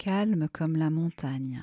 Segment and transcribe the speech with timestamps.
[0.00, 1.62] calme comme la montagne.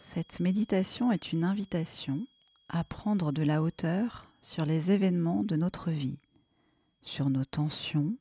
[0.00, 2.26] Cette méditation est une invitation
[2.68, 6.18] à prendre de la hauteur sur les événements de notre vie,
[7.00, 8.18] sur nos tensions,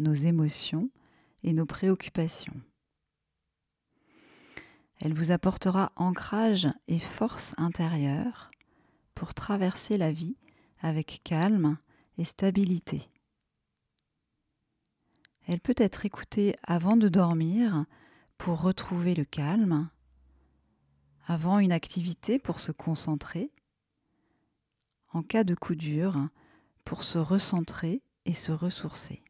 [0.00, 0.90] nos émotions
[1.44, 2.60] et nos préoccupations.
[4.98, 8.50] Elle vous apportera ancrage et force intérieure
[9.14, 10.36] pour traverser la vie
[10.80, 11.78] avec calme
[12.18, 13.08] et stabilité.
[15.46, 17.84] Elle peut être écoutée avant de dormir
[18.38, 19.90] pour retrouver le calme,
[21.26, 23.50] avant une activité pour se concentrer,
[25.12, 26.28] en cas de coup dur
[26.84, 29.22] pour se recentrer et se ressourcer.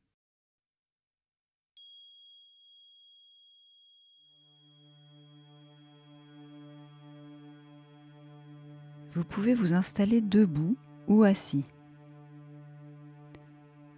[9.12, 10.76] Vous pouvez vous installer debout
[11.08, 11.64] ou assis.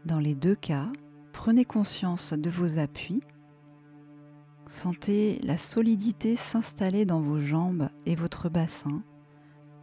[0.06, 0.90] Dans les deux cas,
[1.32, 3.22] prenez conscience de vos appuis.
[4.68, 9.02] Sentez la solidité s'installer dans vos jambes et votre bassin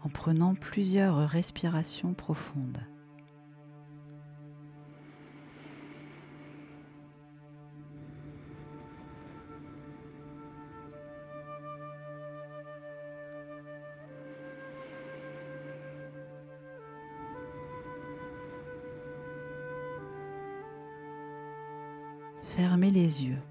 [0.03, 2.79] en prenant plusieurs respirations profondes.
[22.55, 23.41] Fermez les yeux.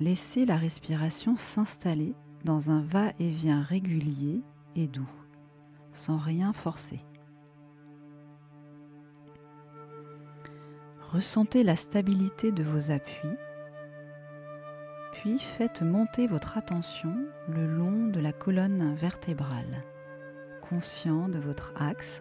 [0.00, 4.42] Laissez la respiration s'installer dans un va-et-vient régulier
[4.74, 5.08] et doux,
[5.92, 7.00] sans rien forcer.
[11.00, 13.36] Ressentez la stabilité de vos appuis,
[15.12, 17.14] puis faites monter votre attention
[17.48, 19.84] le long de la colonne vertébrale,
[20.68, 22.20] conscient de votre axe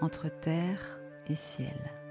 [0.00, 2.05] entre terre et ciel.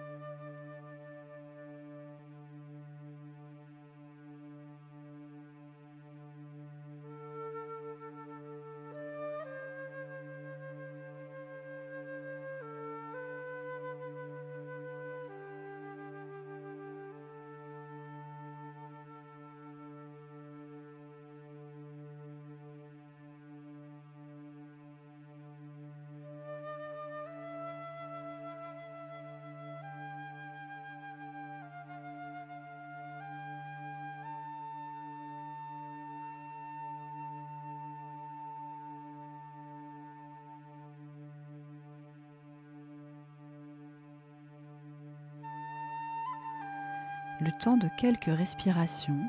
[47.41, 49.19] Le temps de quelques respirations,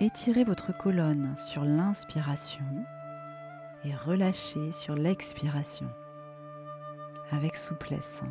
[0.00, 2.64] étirez votre colonne sur l'inspiration
[3.84, 5.86] et relâchez sur l'expiration
[7.30, 8.22] avec souplesse.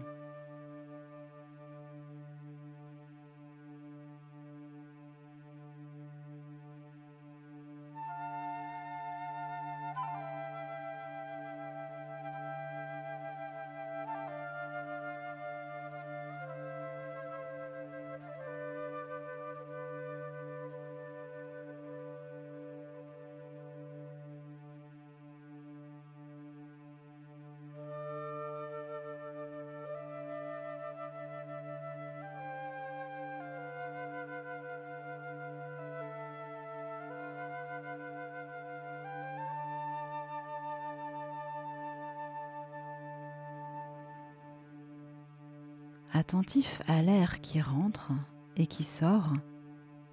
[46.17, 48.13] Attentif à l'air qui rentre
[48.55, 49.33] et qui sort,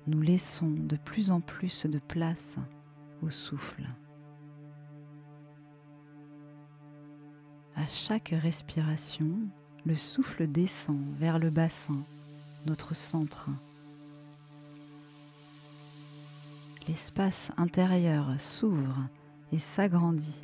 [0.08, 2.56] nous laissons de plus en plus de place
[3.22, 3.88] au souffle.
[7.76, 9.38] À chaque respiration,
[9.84, 12.04] le souffle descend vers le bassin,
[12.66, 13.48] notre centre.
[16.88, 19.06] L'espace intérieur s'ouvre
[19.52, 20.42] et s'agrandit.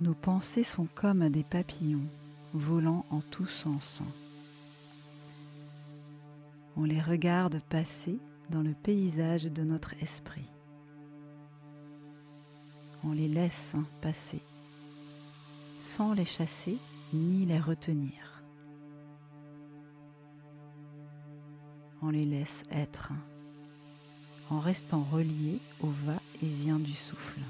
[0.00, 2.06] Nos pensées sont comme des papillons
[2.54, 4.00] volant en tous sens.
[6.76, 10.48] On les regarde passer dans le paysage de notre esprit.
[13.02, 14.40] On les laisse passer
[15.98, 16.78] sans les chasser
[17.12, 18.42] ni les retenir.
[22.02, 23.12] On les laisse être
[24.50, 27.40] en restant reliés au va-et-vient du souffle.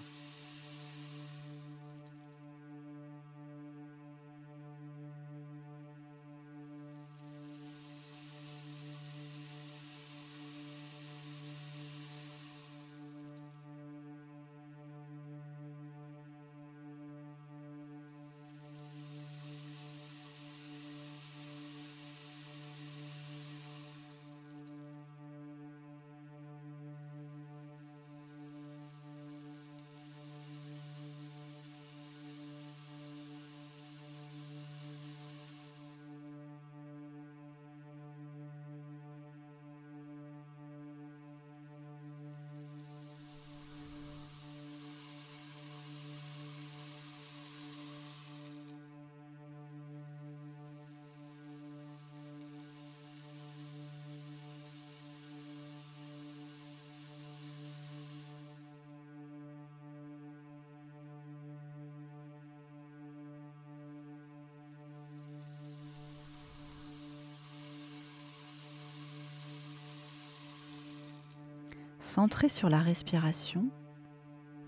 [72.09, 73.69] Centré sur la respiration,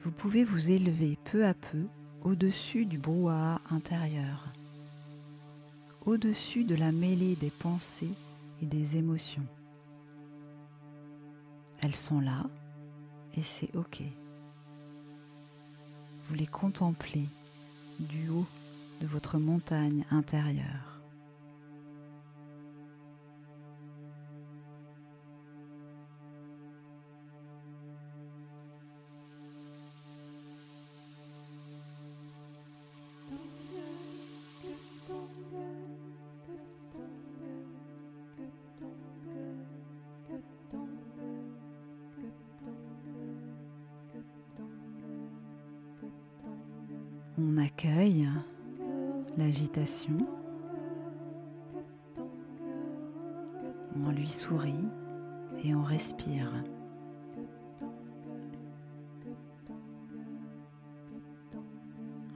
[0.03, 1.87] vous pouvez vous élever peu à peu
[2.21, 4.45] au-dessus du brouhaha intérieur,
[6.05, 8.13] au-dessus de la mêlée des pensées
[8.61, 9.47] et des émotions.
[11.81, 12.45] Elles sont là
[13.35, 14.03] et c'est OK.
[16.29, 17.27] Vous les contemplez
[18.01, 18.47] du haut
[19.01, 20.90] de votre montagne intérieure.
[47.43, 48.29] On accueille
[49.39, 50.19] l'agitation.
[53.97, 54.85] On lui sourit
[55.65, 56.53] et on respire.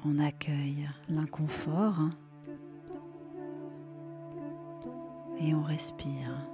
[0.07, 2.09] On accueille l'inconfort
[5.39, 6.54] et on respire.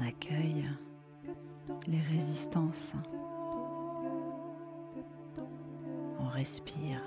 [0.00, 0.64] On accueille
[1.86, 2.92] les résistances.
[6.18, 7.00] On respire.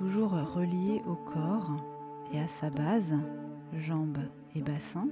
[0.00, 1.76] Toujours relié au corps
[2.32, 3.12] et à sa base,
[3.74, 5.06] jambes et bassin.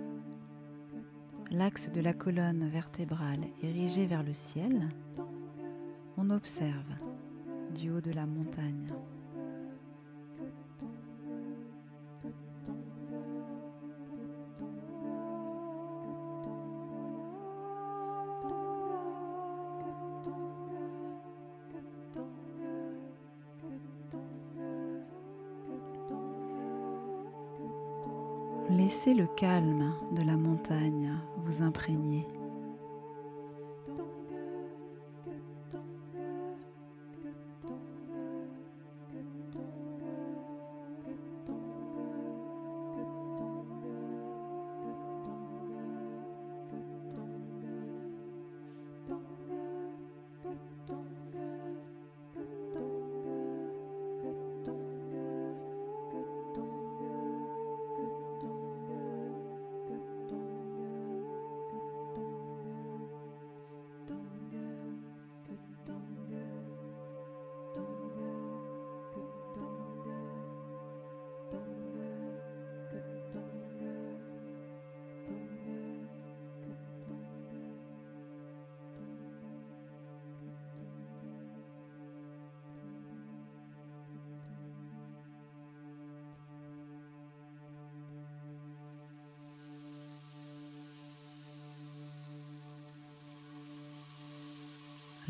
[1.51, 4.89] L'axe de la colonne vertébrale érigé vers le ciel,
[6.17, 6.95] on observe
[7.75, 8.89] du haut de la montagne.
[28.79, 31.11] Laissez le calme de la montagne
[31.45, 32.29] vous imprégner.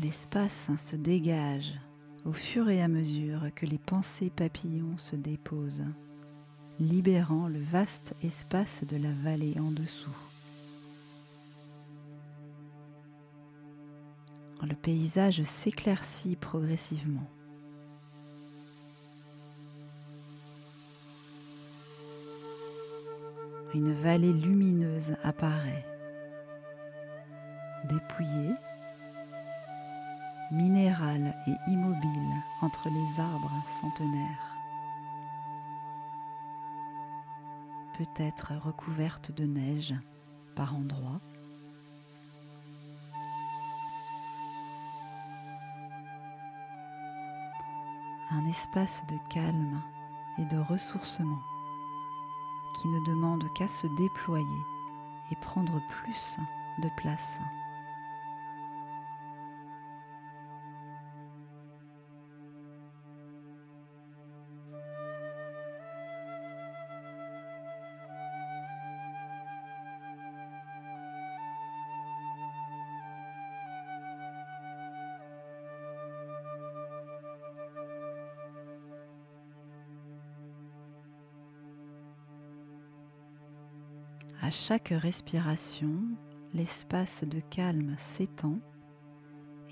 [0.01, 1.73] L'espace se dégage
[2.23, 5.83] au fur et à mesure que les pensées papillons se déposent,
[6.79, 10.15] libérant le vaste espace de la vallée en dessous.
[14.61, 17.27] Le paysage s'éclaircit progressivement.
[23.73, 25.85] Une vallée lumineuse apparaît,
[27.89, 28.55] dépouillée
[30.51, 33.51] minérale et immobile entre les arbres
[33.81, 34.55] centenaires,
[37.97, 39.93] peut-être recouverte de neige
[40.55, 41.21] par endroits.
[48.31, 49.81] Un espace de calme
[50.37, 51.41] et de ressourcement
[52.79, 54.63] qui ne demande qu'à se déployer
[55.31, 56.37] et prendre plus
[56.79, 57.39] de place.
[84.41, 86.01] À chaque respiration,
[86.53, 88.59] l'espace de calme s'étend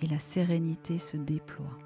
[0.01, 1.77] et la sérénité se déploie.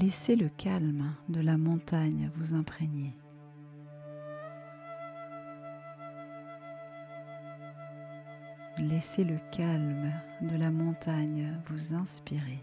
[0.00, 3.16] Laissez le calme de la montagne vous imprégner.
[8.78, 12.62] Laissez le calme de la montagne vous inspirer.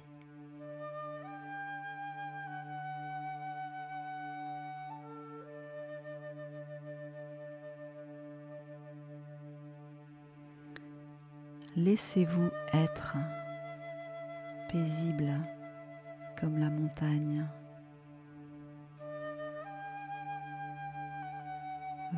[11.75, 13.17] Laissez-vous être
[14.71, 15.33] paisible
[16.39, 17.45] comme la montagne,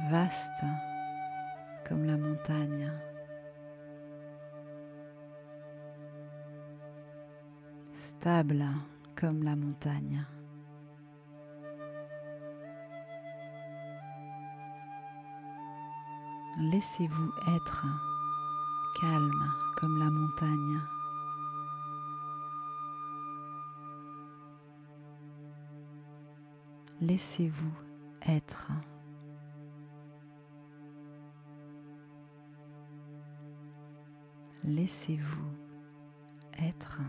[0.09, 0.65] vaste
[1.87, 2.91] comme la montagne,
[8.09, 8.65] stable
[9.15, 10.25] comme la montagne.
[16.59, 17.85] Laissez-vous être
[18.99, 19.43] calme
[19.79, 20.96] comme la montagne.
[26.99, 27.73] Laissez-vous
[28.27, 28.71] être.
[34.63, 35.51] Laissez-vous
[36.59, 37.01] être.